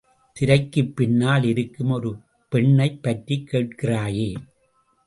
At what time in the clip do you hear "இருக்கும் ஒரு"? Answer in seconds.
1.43-2.11